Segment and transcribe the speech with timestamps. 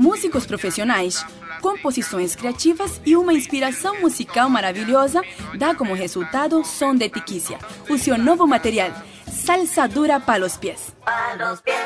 [0.00, 1.22] músicos profissionais,
[1.60, 5.20] composições criativas e uma inspiração musical maravilhosa
[5.58, 8.90] dá como resultado Som de tiquícia, o seu novo material,
[9.30, 10.96] Salsa Dura para os Pies.
[11.04, 11.76] Para os pies,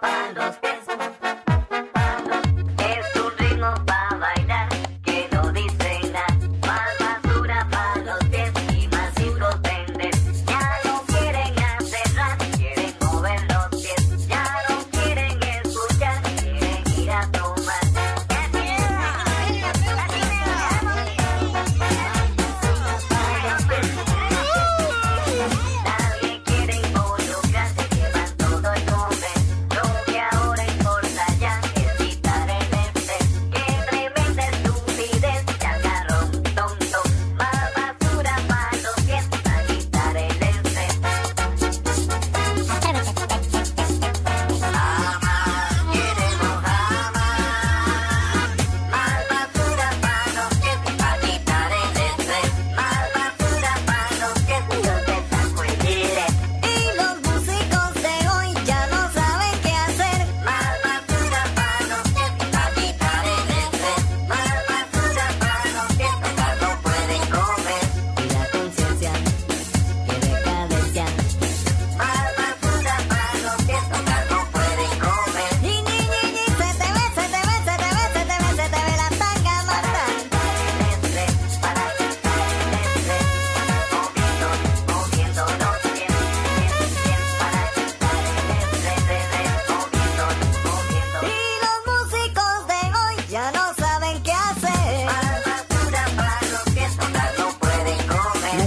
[0.00, 0.63] para os pies.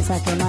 [0.10, 0.47] a.